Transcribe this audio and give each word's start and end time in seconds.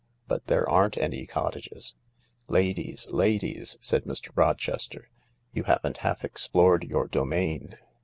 "But 0.27 0.47
there 0.47 0.67
aren't 0.67 0.97
any 0.97 1.27
cottages 1.27 1.93
I" 2.49 2.53
"Ladies, 2.53 3.07
ladies," 3.11 3.77
said 3.81 4.05
Mr. 4.05 4.31
Rochester, 4.33 5.11
"you 5.53 5.65
haven't 5.65 5.97
half 5.97 6.25
explored 6.25 6.83
your 6.85 7.07
domain. 7.07 7.77